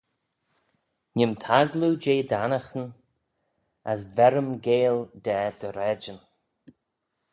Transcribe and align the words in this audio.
Nee'm 1.15 1.33
taggloo 1.43 1.99
jeh 2.03 2.23
dt'annaghyn: 2.29 2.87
as 3.91 4.01
ver-ym 4.15 4.51
geill 4.65 4.99
da 5.23 5.35
dty 5.57 5.69
raaidyn. 5.77 6.19